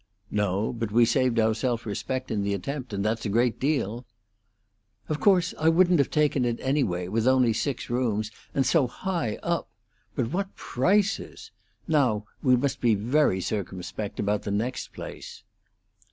[0.31, 4.03] "No, but we saved our self respect in the attempt; and that's a great deal."
[5.07, 9.35] "Of course, I wouldn't have taken it, anyway, with only six rooms, and so high
[9.43, 9.69] up.
[10.15, 11.51] But what prices!
[11.87, 15.43] Now, we must be very circumspect about the next place."